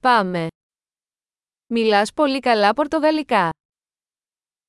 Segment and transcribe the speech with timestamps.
[0.00, 0.46] Πάμε.
[1.66, 3.50] Μιλάς πολύ καλά πορτογαλικά.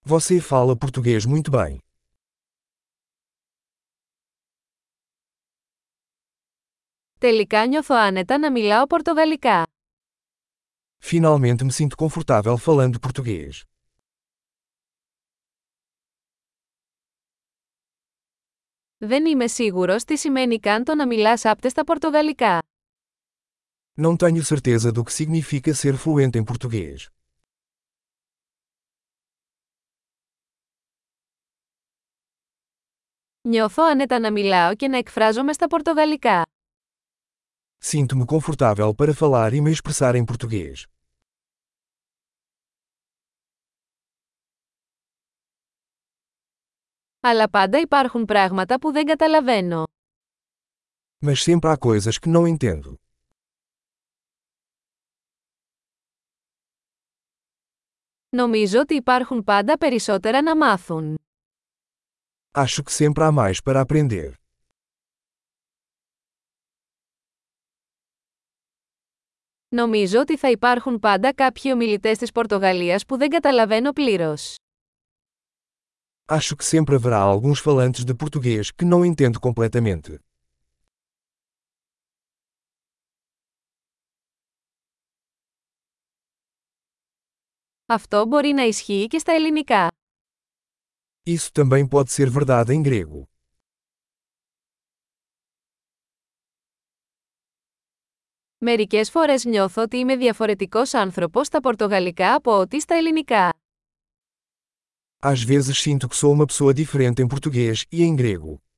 [0.10, 1.78] Você fala português muito bem.
[7.20, 9.64] Τελικά νιώθω άνετα να μιλάω πορτογαλικά.
[11.04, 13.62] Finalmente me sinto confortável falando português.
[18.98, 22.60] Δεν είμαι σίγουρος τι σημαίνει καν το να μιλάς άπτεστα πορτογαλικά.
[23.99, 27.09] Não tenho certeza do que significa ser fluente em português.
[33.49, 36.43] Νιώθω άνετα να μιλάω και να εκφράζομαι στα πορτογαλικά.
[37.91, 40.85] Sinto-me confortável para falar e me expressar em português.
[47.21, 49.85] Αλλά πάντα υπάρχουν πράγματα που δεν καταλαβαίνω.
[51.27, 52.99] Mas sempre há coisas que não entendo.
[58.29, 61.19] Νομίζω ότι υπάρχουν πάντα περισσότερα να μάθουν.
[62.57, 64.33] Acho que sempre há mais para aprender.
[69.69, 74.55] Νομίζω ότι θα υπάρχουν πάντα κάποιοι ομιλητές της Πορτογαλίας που δεν καταλαβαίνω πλήρως.
[76.27, 80.19] Acho que sempre haverá alguns falantes de português que não entendo completamente.
[87.92, 89.88] Αυτό μπορεί να ισχύει και στα ελληνικά.
[91.26, 93.24] Isso também pode ser verdade em grego.
[98.58, 103.54] Μερικές φορές νιώθω ότι είμαι διαφορετικός άνθρωπος στα πορτογαλικά από ό,τι στα ελληνικά.
[105.22, 108.69] Às vezes sinto que sou uma pessoa diferente em português e em grego.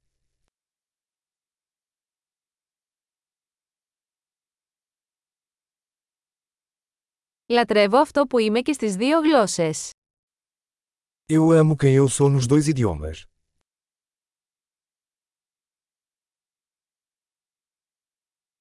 [7.51, 9.89] Λατρεύω αυτό που είμαι και στις δύο γλώσσες.
[11.33, 13.30] Eu amo quem eu sou nos dois idiomas.